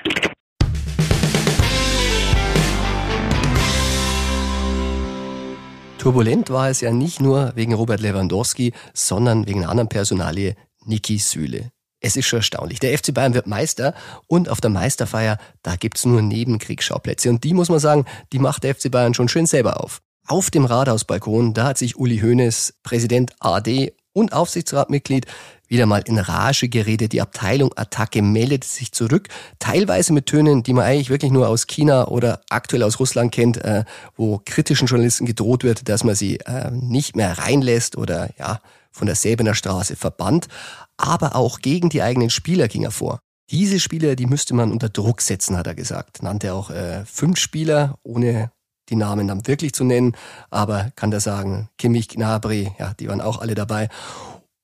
[5.98, 10.54] Turbulent war es ja nicht nur wegen Robert Lewandowski, sondern wegen einer anderen Personalie,
[10.86, 11.72] Niki Süle.
[12.00, 12.80] Es ist schon erstaunlich.
[12.80, 13.94] Der FC Bayern wird Meister
[14.26, 17.28] und auf der Meisterfeier, da gibt's nur Nebenkriegsschauplätze.
[17.28, 20.00] Und die muss man sagen, die macht der FC Bayern schon schön selber auf.
[20.26, 25.26] Auf dem Rathausbalkon, da hat sich Uli Hoeneß, Präsident AD und Aufsichtsratmitglied,
[25.68, 27.12] wieder mal in Rage geredet.
[27.12, 31.66] Die Abteilung Attacke meldet sich zurück, teilweise mit Tönen, die man eigentlich wirklich nur aus
[31.66, 33.84] China oder aktuell aus Russland kennt, äh,
[34.16, 39.06] wo kritischen Journalisten gedroht wird, dass man sie äh, nicht mehr reinlässt oder ja von
[39.06, 40.48] der Säbener Straße verbannt.
[40.96, 43.20] Aber auch gegen die eigenen Spieler ging er vor.
[43.50, 46.22] Diese Spieler, die müsste man unter Druck setzen, hat er gesagt.
[46.22, 48.52] Nannte auch äh, fünf Spieler, ohne
[48.90, 50.16] die Namen dann wirklich zu nennen,
[50.50, 53.88] aber kann da sagen, Kimmich, Gnabry, ja, die waren auch alle dabei.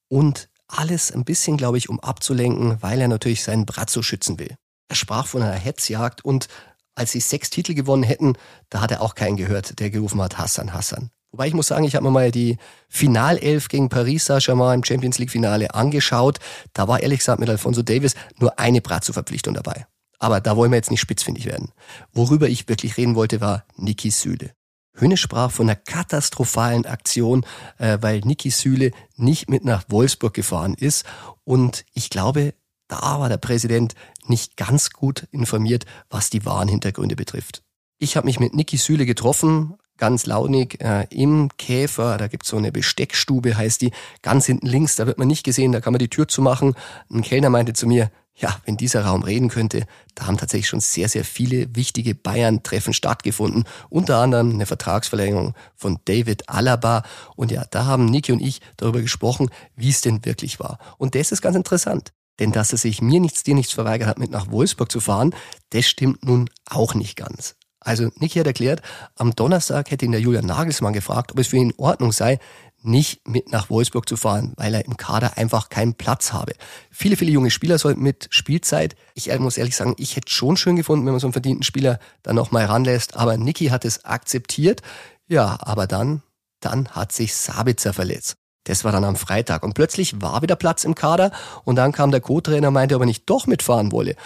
[0.08, 4.56] Und alles ein bisschen, glaube ich, um abzulenken, weil er natürlich seinen Brazzo schützen will.
[4.88, 6.48] Er sprach von einer Hetzjagd und
[6.94, 8.34] als sie sechs Titel gewonnen hätten,
[8.70, 11.10] da hat er auch keinen gehört, der gerufen hat, Hassan, Hassan.
[11.30, 12.56] Wobei ich muss sagen, ich habe mir mal die
[12.88, 16.38] Finalelf gegen Paris Saint-Germain im Champions League Finale angeschaut.
[16.72, 19.86] Da war ehrlich gesagt mit Alfonso Davis nur eine Brazzo-Verpflichtung dabei.
[20.18, 21.72] Aber da wollen wir jetzt nicht spitzfindig werden.
[22.12, 24.52] Worüber ich wirklich reden wollte, war Niki Süle.
[24.98, 27.44] Höne sprach von einer katastrophalen Aktion,
[27.78, 31.04] äh, weil Niki Süle nicht mit nach Wolfsburg gefahren ist.
[31.44, 32.54] Und ich glaube,
[32.88, 33.94] da war der Präsident
[34.26, 37.62] nicht ganz gut informiert, was die wahren Hintergründe betrifft.
[37.98, 42.56] Ich habe mich mit Niki Süle getroffen, ganz launig, äh, im Käfer, da gibt's so
[42.56, 45.98] eine Besteckstube, heißt die, ganz hinten links, da wird man nicht gesehen, da kann man
[45.98, 46.74] die Tür zumachen.
[47.10, 50.80] Ein Kellner meinte zu mir, ja, wenn dieser Raum reden könnte, da haben tatsächlich schon
[50.80, 53.64] sehr, sehr viele wichtige Bayern-Treffen stattgefunden.
[53.88, 57.02] Unter anderem eine Vertragsverlängerung von David Alaba.
[57.34, 60.78] Und ja, da haben Niki und ich darüber gesprochen, wie es denn wirklich war.
[60.98, 62.12] Und das ist ganz interessant.
[62.38, 65.34] Denn dass er sich mir nichts, dir nichts verweigert hat, mit nach Wolfsburg zu fahren,
[65.70, 67.56] das stimmt nun auch nicht ganz.
[67.80, 68.82] Also Niki hat erklärt,
[69.14, 72.40] am Donnerstag hätte ihn der Julian Nagelsmann gefragt, ob es für ihn in Ordnung sei,
[72.86, 76.52] nicht mit nach Wolfsburg zu fahren, weil er im Kader einfach keinen Platz habe.
[76.90, 78.96] Viele, viele junge Spieler sollten mit Spielzeit.
[79.14, 81.98] Ich muss ehrlich sagen, ich hätte schon schön gefunden, wenn man so einen verdienten Spieler
[82.22, 83.16] dann noch mal ranlässt.
[83.16, 84.82] Aber Niki hat es akzeptiert.
[85.28, 86.22] Ja, aber dann,
[86.60, 88.36] dann hat sich Sabitzer verletzt.
[88.64, 89.62] Das war dann am Freitag.
[89.62, 91.32] Und plötzlich war wieder Platz im Kader.
[91.64, 94.16] Und dann kam der Co-Trainer, meinte, ob er nicht doch mitfahren wolle.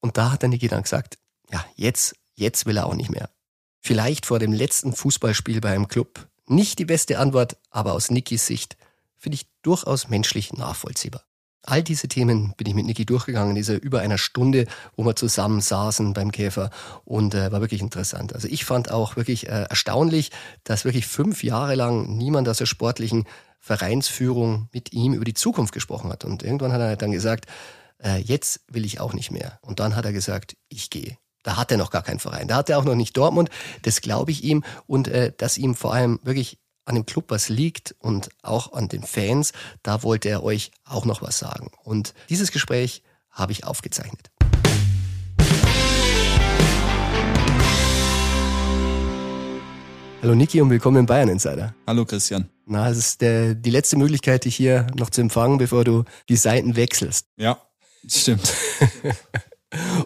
[0.00, 1.18] Und da hat der Niki dann gesagt,
[1.50, 3.30] ja, jetzt, jetzt will er auch nicht mehr.
[3.80, 8.76] Vielleicht vor dem letzten Fußballspiel beim Club nicht die beste Antwort, aber aus Nikis Sicht
[9.16, 11.24] finde ich durchaus menschlich nachvollziehbar.
[11.66, 15.62] All diese Themen bin ich mit Niki durchgegangen, diese über einer Stunde, wo wir zusammen
[15.62, 16.70] saßen beim Käfer
[17.06, 18.34] und äh, war wirklich interessant.
[18.34, 20.30] Also ich fand auch wirklich äh, erstaunlich,
[20.62, 23.24] dass wirklich fünf Jahre lang niemand aus der sportlichen
[23.60, 26.26] Vereinsführung mit ihm über die Zukunft gesprochen hat.
[26.26, 27.46] Und irgendwann hat er dann gesagt,
[28.02, 29.58] äh, jetzt will ich auch nicht mehr.
[29.62, 31.16] Und dann hat er gesagt, ich gehe.
[31.44, 32.48] Da hat er noch gar keinen Verein.
[32.48, 33.50] Da hat er auch noch nicht Dortmund.
[33.82, 34.64] Das glaube ich ihm.
[34.86, 38.88] Und äh, dass ihm vor allem wirklich an dem Club was liegt und auch an
[38.88, 39.52] den Fans,
[39.82, 41.70] da wollte er euch auch noch was sagen.
[41.82, 44.30] Und dieses Gespräch habe ich aufgezeichnet.
[50.22, 51.74] Hallo Niki und willkommen im Bayern Insider.
[51.86, 52.48] Hallo Christian.
[52.64, 56.36] Na, es ist der, die letzte Möglichkeit, dich hier noch zu empfangen, bevor du die
[56.36, 57.26] Seiten wechselst.
[57.36, 57.58] Ja,
[58.08, 58.50] stimmt.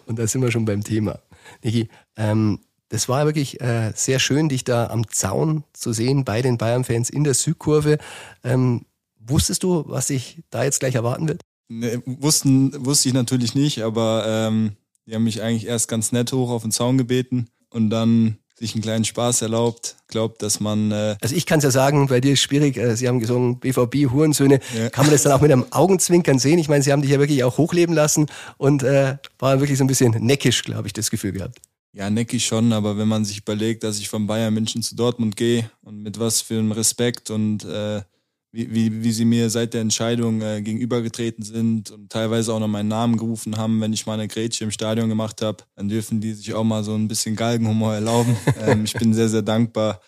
[0.05, 1.19] und da sind wir schon beim Thema.
[1.63, 6.41] Niki, ähm, das war wirklich äh, sehr schön, dich da am Zaun zu sehen bei
[6.41, 7.99] den Bayern-Fans in der Südkurve.
[8.43, 8.85] Ähm,
[9.19, 11.41] wusstest du, was sich da jetzt gleich erwarten wird?
[11.67, 14.71] Ne, wussten, wusste ich natürlich nicht, aber ähm,
[15.05, 18.75] die haben mich eigentlich erst ganz nett hoch auf den Zaun gebeten und dann sich
[18.75, 20.91] einen kleinen Spaß erlaubt, glaubt, dass man.
[20.91, 22.77] Äh also ich kann es ja sagen, bei dir ist schwierig.
[22.77, 24.59] Äh, Sie haben gesungen BVB Hurensöhne.
[24.77, 24.89] Ja.
[24.89, 26.59] Kann man das dann auch mit einem Augenzwinkern sehen?
[26.59, 29.83] Ich meine, Sie haben dich ja wirklich auch hochleben lassen und äh, war wirklich so
[29.83, 31.59] ein bisschen neckisch, glaube ich, das Gefühl gehabt.
[31.93, 35.35] Ja, neckisch schon, aber wenn man sich überlegt, dass ich von Bayern München zu Dortmund
[35.35, 38.01] gehe und mit was für einem Respekt und äh,
[38.51, 42.67] wie, wie, wie sie mir seit der Entscheidung äh, gegenübergetreten sind und teilweise auch noch
[42.67, 46.19] meinen Namen gerufen haben, wenn ich mal eine Grätsche im Stadion gemacht habe, dann dürfen
[46.19, 48.35] die sich auch mal so ein bisschen Galgenhumor erlauben.
[48.59, 50.01] ähm, ich bin sehr, sehr dankbar,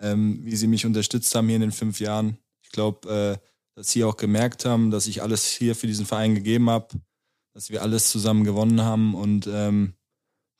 [0.00, 2.36] ähm, wie sie mich unterstützt haben hier in den fünf Jahren.
[2.62, 6.34] Ich glaube, äh, dass sie auch gemerkt haben, dass ich alles hier für diesen Verein
[6.34, 6.88] gegeben habe,
[7.52, 9.94] dass wir alles zusammen gewonnen haben und ähm,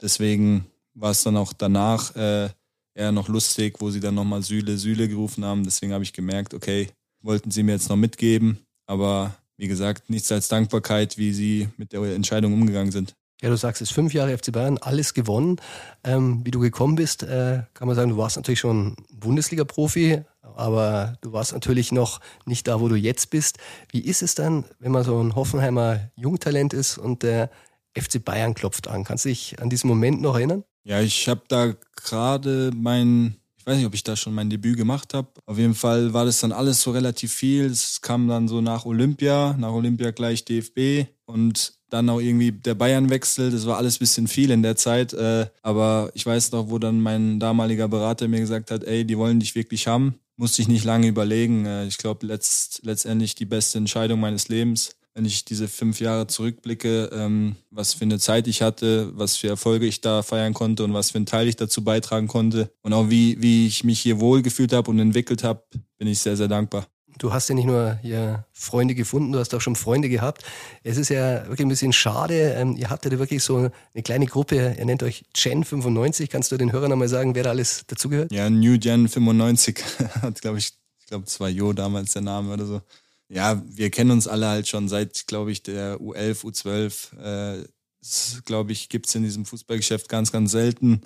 [0.00, 2.48] deswegen war es dann auch danach äh,
[2.94, 5.64] eher noch lustig, wo sie dann nochmal Sühle, Sühle gerufen haben.
[5.64, 6.88] Deswegen habe ich gemerkt, okay,
[7.24, 8.58] wollten sie mir jetzt noch mitgeben.
[8.86, 13.14] Aber wie gesagt, nichts als Dankbarkeit, wie sie mit der Entscheidung umgegangen sind.
[13.42, 15.56] Ja, du sagst es, fünf Jahre FC Bayern, alles gewonnen.
[16.04, 21.18] Ähm, wie du gekommen bist, äh, kann man sagen, du warst natürlich schon Bundesliga-Profi, aber
[21.20, 23.58] du warst natürlich noch nicht da, wo du jetzt bist.
[23.90, 27.50] Wie ist es dann, wenn man so ein Hoffenheimer Jungtalent ist und der
[27.94, 29.04] FC Bayern klopft an?
[29.04, 30.64] Kannst du dich an diesen Moment noch erinnern?
[30.84, 34.76] Ja, ich habe da gerade mein ich weiß nicht, ob ich da schon mein Debüt
[34.76, 35.28] gemacht habe.
[35.46, 37.64] Auf jeden Fall war das dann alles so relativ viel.
[37.64, 41.08] Es kam dann so nach Olympia, nach Olympia gleich DFB.
[41.24, 45.14] und dann auch irgendwie der Bayernwechsel, das war alles bisschen viel in der Zeit.
[45.14, 49.16] Äh, aber ich weiß noch, wo dann mein damaliger Berater mir gesagt hat, ey, die
[49.16, 50.16] wollen dich wirklich haben.
[50.36, 51.64] Musste ich nicht lange überlegen.
[51.64, 54.94] Äh, ich glaube, letzt, letztendlich die beste Entscheidung meines Lebens.
[55.14, 59.46] Wenn ich diese fünf Jahre zurückblicke, ähm, was für eine Zeit ich hatte, was für
[59.46, 62.92] Erfolge ich da feiern konnte und was für einen Teil ich dazu beitragen konnte und
[62.92, 65.62] auch wie, wie ich mich hier wohlgefühlt habe und entwickelt habe,
[65.98, 66.88] bin ich sehr, sehr dankbar.
[67.18, 70.42] Du hast ja nicht nur hier Freunde gefunden, du hast auch schon Freunde gehabt.
[70.82, 72.54] Es ist ja wirklich ein bisschen schade.
[72.54, 76.28] Ähm, ihr habt ja wirklich so eine kleine Gruppe, ihr nennt euch Gen 95.
[76.28, 78.32] Kannst du den Hörern nochmal sagen, wer da alles dazugehört?
[78.32, 79.78] Ja, New Gen 95
[80.22, 82.80] hat, glaube ich, ich glaube, es war Jo damals der Name oder so.
[83.34, 87.58] Ja, wir kennen uns alle halt schon seit, glaube ich, der U11, U12.
[87.60, 87.64] Äh,
[88.44, 91.00] glaube ich, gibt es in diesem Fußballgeschäft ganz, ganz selten,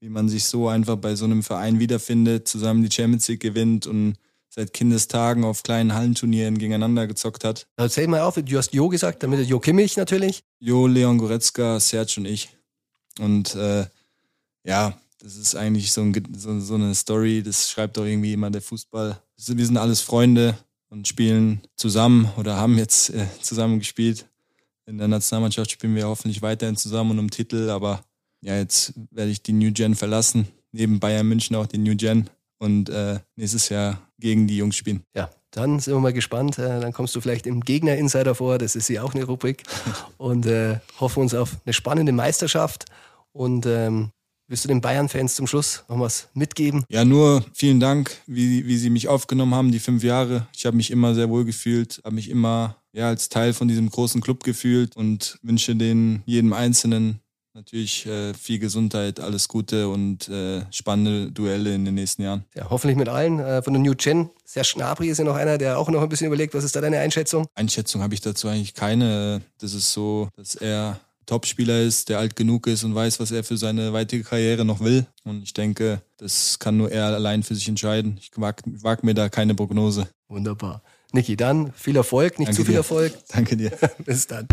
[0.00, 3.86] wie man sich so einfach bei so einem Verein wiederfindet, zusammen die Champions League gewinnt
[3.86, 4.16] und
[4.48, 7.68] seit Kindestagen auf kleinen Hallenturnieren gegeneinander gezockt hat.
[7.76, 10.42] Erzähl mal auf, du hast Jo gesagt, damit Jo Kimmich natürlich.
[10.58, 12.48] Jo, Leon Goretzka, Serge und ich.
[13.20, 13.86] Und äh,
[14.64, 18.50] ja, das ist eigentlich so, ein, so, so, eine Story, das schreibt doch irgendwie immer
[18.50, 19.22] der Fußball.
[19.36, 20.58] Wir sind alles Freunde
[20.90, 24.26] und spielen zusammen oder haben jetzt äh, zusammen gespielt.
[24.86, 28.00] In der Nationalmannschaft spielen wir hoffentlich weiterhin zusammen und um Titel, aber
[28.40, 30.48] ja, jetzt werde ich die New Gen verlassen.
[30.72, 35.02] Neben Bayern München auch die New Gen und äh, nächstes Jahr gegen die Jungs spielen.
[35.14, 36.58] Ja, dann sind wir mal gespannt.
[36.58, 39.62] Äh, dann kommst du vielleicht im Gegner-Insider vor, das ist ja auch eine Rubrik.
[40.18, 42.84] und äh, hoffen uns auf eine spannende Meisterschaft.
[43.32, 44.10] Und ähm,
[44.50, 46.84] Willst du den Bayern-Fans zum Schluss noch was mitgeben?
[46.88, 50.48] Ja, nur vielen Dank, wie, wie sie mich aufgenommen haben, die fünf Jahre.
[50.56, 53.90] Ich habe mich immer sehr wohl gefühlt, habe mich immer ja, als Teil von diesem
[53.90, 57.20] großen Club gefühlt und wünsche den jedem Einzelnen
[57.52, 62.44] natürlich äh, viel Gesundheit, alles Gute und äh, spannende Duelle in den nächsten Jahren.
[62.54, 63.40] Ja, hoffentlich mit allen.
[63.40, 66.08] Äh, von der New Gen, sehr Schnabri ist ja noch einer, der auch noch ein
[66.08, 66.54] bisschen überlegt.
[66.54, 67.46] Was ist da deine Einschätzung?
[67.54, 69.42] Einschätzung habe ich dazu eigentlich keine.
[69.58, 73.44] Das ist so, dass er Topspieler ist, der alt genug ist und weiß, was er
[73.44, 75.06] für seine weitere Karriere noch will.
[75.24, 78.18] Und ich denke, das kann nur er allein für sich entscheiden.
[78.18, 80.08] Ich wage wag mir da keine Prognose.
[80.28, 80.82] Wunderbar.
[81.12, 82.78] Niki, dann viel Erfolg, nicht Danke zu viel dir.
[82.78, 83.12] Erfolg.
[83.28, 83.70] Danke dir.
[84.06, 84.48] Bis dann.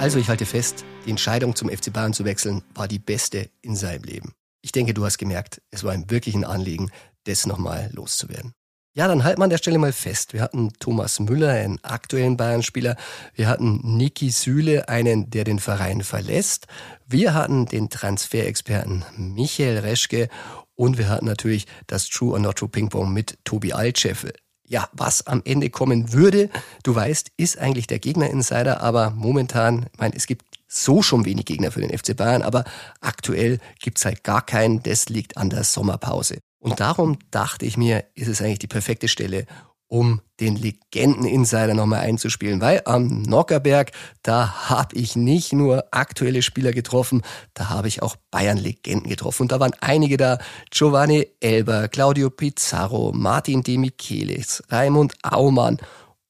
[0.00, 3.76] Also ich halte fest, die Entscheidung zum FC Bayern zu wechseln war die beste in
[3.76, 4.32] seinem Leben.
[4.62, 6.90] Ich denke, du hast gemerkt, es war ihm wirklich ein Anliegen,
[7.22, 8.52] das nochmal loszuwerden.
[8.98, 10.32] Ja, dann halten wir an der Stelle mal fest.
[10.32, 12.96] Wir hatten Thomas Müller, einen aktuellen Bayern-Spieler.
[13.32, 16.66] Wir hatten Niki Süle, einen, der den Verein verlässt.
[17.06, 20.28] Wir hatten den Transferexperten Michael Reschke
[20.74, 24.32] und wir hatten natürlich das True or Not True Ping Pong mit Tobi Altscheffel
[24.66, 26.50] ja, was am Ende kommen würde.
[26.82, 31.46] Du weißt, ist eigentlich der Gegner-Insider, aber momentan, ich meine, es gibt so schon wenig
[31.46, 32.64] Gegner für den FC Bayern, aber
[33.00, 34.82] aktuell gibt's halt gar keinen.
[34.82, 36.40] Das liegt an der Sommerpause.
[36.58, 39.46] Und darum dachte ich mir, ist es eigentlich die perfekte Stelle,
[39.88, 43.92] um den Legenden-Insider nochmal einzuspielen, weil am Nockerberg,
[44.22, 47.22] da habe ich nicht nur aktuelle Spieler getroffen,
[47.54, 49.42] da habe ich auch Bayern-Legenden getroffen.
[49.42, 50.38] Und da waren einige da,
[50.70, 55.78] Giovanni Elber, Claudio Pizarro, Martin De Michelis, Raimund Aumann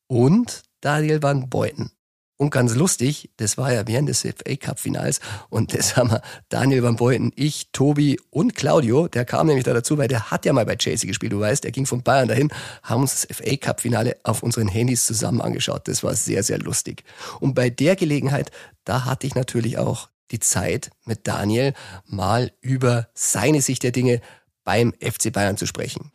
[0.06, 1.90] und Daniel van Beuten.
[2.38, 5.18] Und ganz lustig, das war ja während des FA Cup Finals
[5.50, 9.74] und das haben wir Daniel Van Beuten, ich, Tobi und Claudio, der kam nämlich da
[9.74, 12.28] dazu, weil der hat ja mal bei Chelsea gespielt, du weißt, der ging von Bayern
[12.28, 12.50] dahin,
[12.84, 15.88] haben uns das FA Cup Finale auf unseren Handys zusammen angeschaut.
[15.88, 17.02] Das war sehr, sehr lustig.
[17.40, 18.52] Und bei der Gelegenheit,
[18.84, 21.72] da hatte ich natürlich auch die Zeit, mit Daniel
[22.06, 24.20] mal über seine Sicht der Dinge
[24.64, 26.12] beim FC Bayern zu sprechen.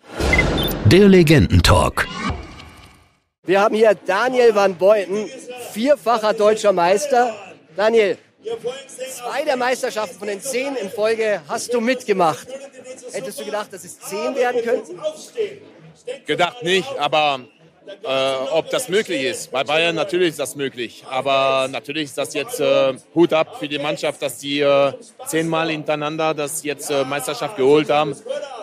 [0.86, 2.08] Der Legendentalk.
[3.46, 5.30] Wir haben hier Daniel van Beuten,
[5.74, 7.36] vierfacher deutscher Meister.
[7.76, 8.18] Daniel,
[9.18, 12.48] zwei der Meisterschaften von den zehn in Folge hast du mitgemacht.
[13.12, 14.98] Hättest du gedacht, dass es zehn werden könnten?
[16.26, 17.42] Gedacht nicht, aber
[18.04, 19.52] äh, ob das möglich ist.
[19.52, 21.04] Bei Bayern natürlich ist das möglich.
[21.10, 24.94] Aber natürlich ist das jetzt äh, Hut ab für die Mannschaft, dass die äh,
[25.28, 28.16] zehnmal hintereinander das jetzt äh, Meisterschaft geholt haben.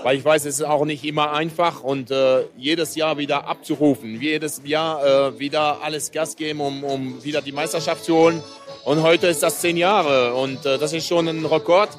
[0.03, 4.21] Weil ich weiß, es ist auch nicht immer einfach und äh, jedes Jahr wieder abzurufen.
[4.21, 8.43] Jedes Jahr äh, wieder alles Gas geben, um, um wieder die Meisterschaft zu holen.
[8.85, 11.91] Und heute ist das zehn Jahre und das ist schon ein Rekord.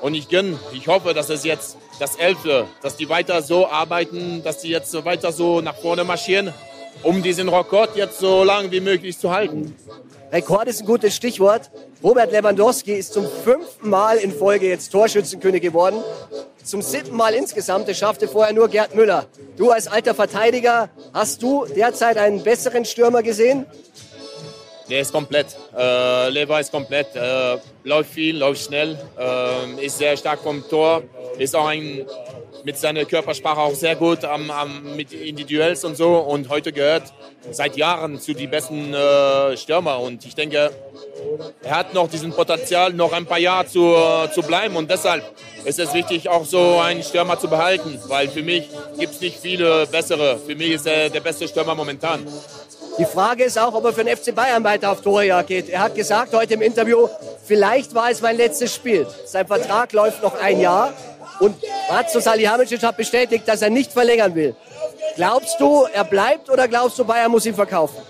[0.00, 4.42] Und ich gönne, ich hoffe, dass es jetzt das Elfte, dass die weiter so arbeiten,
[4.42, 6.52] dass die jetzt weiter so nach vorne marschieren,
[7.02, 9.74] um diesen Rekord jetzt so lange wie möglich zu halten.
[10.32, 11.70] Rekord ist ein gutes Stichwort.
[12.02, 16.02] Robert Lewandowski ist zum fünften Mal in Folge jetzt Torschützenkönig geworden.
[16.62, 17.88] Zum siebten Mal insgesamt.
[17.88, 19.26] Das schaffte vorher nur Gerd Müller.
[19.56, 23.64] Du als alter Verteidiger, hast du derzeit einen besseren Stürmer gesehen?
[24.90, 25.46] Der ist komplett.
[25.76, 27.14] Äh, Lever ist komplett.
[27.14, 31.02] Äh, läuft viel, läuft schnell, äh, ist sehr stark vom Tor.
[31.38, 32.06] Ist auch ein
[32.64, 36.16] mit seiner Körpersprache auch sehr gut am, am, mit in die Duells und so.
[36.18, 37.04] Und heute gehört
[37.50, 40.00] seit Jahren zu den besten äh, Stürmer.
[40.00, 40.70] Und ich denke,
[41.62, 43.94] er hat noch diesen Potenzial, noch ein paar Jahre zu,
[44.34, 44.76] zu bleiben.
[44.76, 45.24] Und deshalb
[45.64, 47.98] ist es wichtig, auch so einen Stürmer zu behalten.
[48.08, 50.38] Weil für mich gibt es nicht viele bessere.
[50.38, 52.26] Für mich ist er der beste Stürmer momentan.
[52.98, 55.68] Die Frage ist auch, ob er für den FC Bayern weiter auf Torjagd geht.
[55.68, 57.08] Er hat gesagt heute im Interview,
[57.44, 59.06] vielleicht war es mein letztes Spiel.
[59.24, 60.92] Sein Vertrag läuft noch ein Jahr.
[61.40, 61.56] Und
[61.88, 64.54] Ratzo Salihamidzic hat bestätigt, dass er nicht verlängern will.
[65.16, 68.02] Glaubst du, er bleibt oder glaubst du, Bayern muss ihn verkaufen?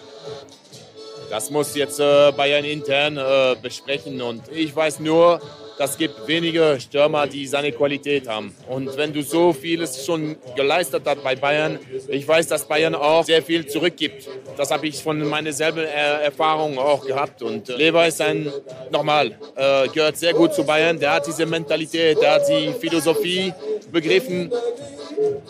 [1.30, 4.22] Das muss jetzt äh, Bayern intern äh, besprechen.
[4.22, 5.40] Und ich weiß nur,
[5.78, 8.54] das gibt wenige Stürmer, die seine Qualität haben.
[8.68, 13.24] Und wenn du so vieles schon geleistet hast bei Bayern, ich weiß, dass Bayern auch
[13.24, 14.28] sehr viel zurückgibt.
[14.56, 17.42] Das habe ich von meiner selben Erfahrung auch gehabt.
[17.42, 18.52] Und Lever ist ein,
[18.90, 20.98] nochmal, äh, gehört sehr gut zu Bayern.
[20.98, 23.54] Der hat diese Mentalität, der hat die Philosophie
[23.92, 24.52] begriffen,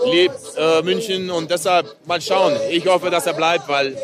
[0.05, 2.55] lebt äh, München und deshalb mal schauen.
[2.71, 3.97] Ich hoffe, dass er bleibt, weil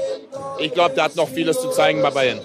[0.58, 2.40] ich glaube, der hat noch vieles zu zeigen bei Bayern.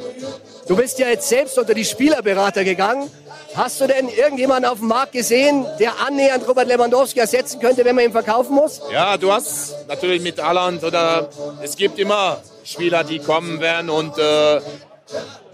[0.68, 3.10] Du bist ja jetzt selbst unter die Spielerberater gegangen.
[3.56, 7.96] Hast du denn irgendjemanden auf dem Markt gesehen, der annähernd Robert Lewandowski ersetzen könnte, wenn
[7.96, 8.82] man ihn verkaufen muss?
[8.92, 11.30] Ja, du hast natürlich mit Haaland oder
[11.62, 14.62] es gibt immer Spieler, die kommen werden und äh,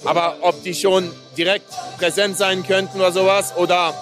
[0.04, 3.94] aber ob die schon direkt präsent sein könnten oder sowas oder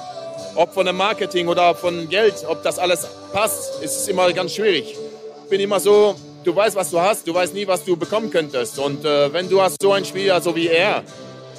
[0.55, 4.95] ob von dem Marketing oder von Geld, ob das alles passt, ist immer ganz schwierig.
[5.43, 8.29] Ich bin immer so, du weißt, was du hast, du weißt nie, was du bekommen
[8.29, 8.79] könntest.
[8.79, 11.03] Und äh, wenn du hast so einen Spieler, so wie er,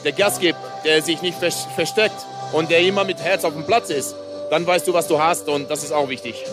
[0.04, 1.38] der Gas gibt, der sich nicht
[1.74, 2.16] versteckt
[2.52, 4.14] und der immer mit Herz auf dem Platz ist,
[4.50, 6.44] dann weißt du, was du hast und das ist auch wichtig.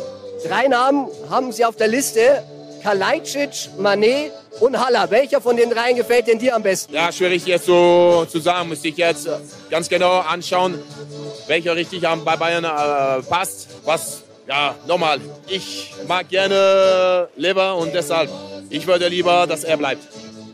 [0.48, 2.44] Drei Namen haben Sie auf der Liste.
[2.82, 5.10] Kalajdzic, Manet und Haller.
[5.12, 6.94] Welcher von den dreien gefällt denn dir am besten?
[6.94, 8.70] Ja, schwierig jetzt so zu sagen.
[8.70, 9.30] Müsste ich jetzt
[9.70, 10.80] ganz genau anschauen,
[11.48, 13.68] welcher richtig bei Bayern äh, passt.
[13.86, 18.32] Was, ja, nochmal, ich mag gerne Lever und deshalb,
[18.70, 20.02] ich würde lieber, dass er bleibt.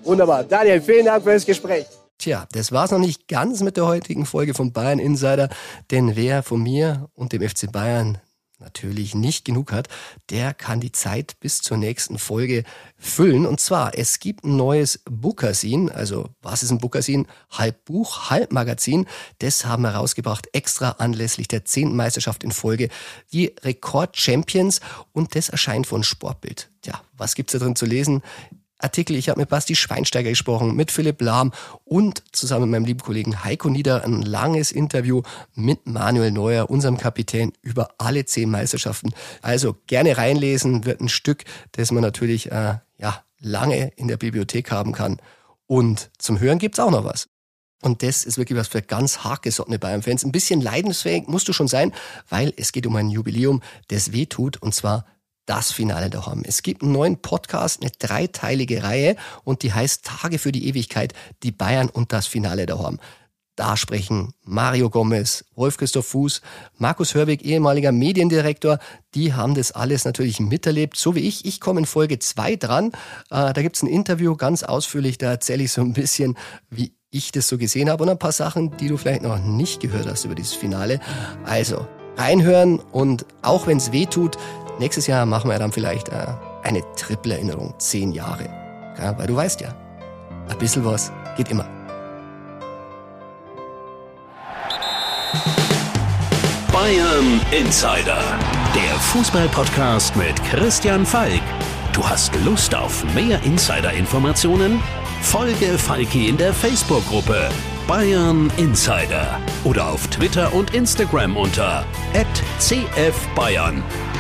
[0.04, 0.44] Wunderbar.
[0.44, 1.86] Daniel, vielen Dank für das Gespräch.
[2.28, 5.48] Tja, das war's noch nicht ganz mit der heutigen Folge von Bayern Insider,
[5.92, 8.18] denn wer von mir und dem FC Bayern
[8.60, 9.88] natürlich nicht genug hat,
[10.30, 12.66] der kann die Zeit bis zur nächsten Folge
[12.98, 13.46] füllen.
[13.46, 15.90] Und zwar, es gibt ein neues Bookersin.
[15.90, 17.28] Also, was ist ein Bookersin?
[17.50, 19.06] Halb Buch, halb Magazin.
[19.40, 22.90] Das haben wir rausgebracht, extra anlässlich der zehnten Meisterschaft in Folge.
[23.32, 24.82] Die Rekord-Champions.
[25.14, 26.70] Und das erscheint von Sportbild.
[26.82, 28.22] Tja, was gibt's da drin zu lesen?
[28.80, 29.16] Artikel.
[29.16, 31.52] Ich habe mit Basti Schweinsteiger gesprochen, mit Philipp Lahm
[31.84, 35.22] und zusammen mit meinem lieben Kollegen Heiko Nieder ein langes Interview
[35.56, 39.14] mit Manuel Neuer, unserem Kapitän, über alle zehn Meisterschaften.
[39.42, 44.72] Also gerne reinlesen, wird ein Stück, das man natürlich äh, ja, lange in der Bibliothek
[44.72, 45.18] haben kann.
[45.66, 47.28] Und zum Hören gibt's auch noch was.
[47.82, 50.24] Und das ist wirklich was für ganz hartgesottene Bayern-Fans.
[50.24, 51.94] Ein bisschen leidensfähig musst du schon sein,
[52.28, 55.06] weil es geht um ein Jubiläum, das weh tut, und zwar
[55.48, 56.44] das Finale daheim.
[56.46, 61.14] Es gibt einen neuen Podcast, eine dreiteilige Reihe und die heißt Tage für die Ewigkeit,
[61.42, 63.00] die Bayern und das Finale daheim.
[63.56, 66.42] Da sprechen Mario Gomez, Wolf-Christoph Fuß,
[66.78, 68.78] Markus Hörwig, ehemaliger Mediendirektor.
[69.16, 71.44] Die haben das alles natürlich miterlebt, so wie ich.
[71.44, 72.92] Ich komme in Folge zwei dran.
[73.32, 75.18] Äh, da gibt's ein Interview ganz ausführlich.
[75.18, 76.38] Da erzähle ich so ein bisschen,
[76.70, 79.80] wie ich das so gesehen habe und ein paar Sachen, die du vielleicht noch nicht
[79.80, 81.00] gehört hast über dieses Finale.
[81.44, 84.38] Also reinhören und auch wenn es weh tut,
[84.80, 86.28] Nächstes Jahr machen wir dann vielleicht äh,
[86.64, 88.48] eine Triple-Erinnerung, zehn Jahre.
[89.00, 89.74] Ja, weil du weißt ja,
[90.50, 91.68] ein bisschen was geht immer.
[96.72, 98.22] Bayern Insider,
[98.76, 101.42] der Fußball-Podcast mit Christian Falk.
[101.92, 104.80] Du hast Lust auf mehr Insider-Informationen?
[105.24, 107.50] Folge Falki in der Facebook-Gruppe
[107.88, 111.86] Bayern Insider oder auf Twitter und Instagram unter
[112.60, 113.82] @cfbayern.